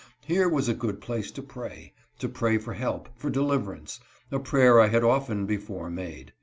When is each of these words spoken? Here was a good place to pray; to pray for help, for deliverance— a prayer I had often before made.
Here 0.25 0.49
was 0.49 0.67
a 0.67 0.73
good 0.73 0.99
place 0.99 1.29
to 1.29 1.43
pray; 1.43 1.93
to 2.17 2.27
pray 2.27 2.57
for 2.57 2.73
help, 2.73 3.09
for 3.15 3.29
deliverance— 3.29 3.99
a 4.31 4.39
prayer 4.39 4.79
I 4.79 4.87
had 4.87 5.03
often 5.03 5.45
before 5.45 5.91
made. 5.91 6.33